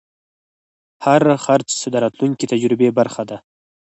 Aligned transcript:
هر 1.05 1.21
خرڅ 1.43 1.69
د 1.93 1.95
راتلونکي 2.03 2.45
تجربې 2.53 2.89
برخه 2.99 3.23
ده. 3.29 3.37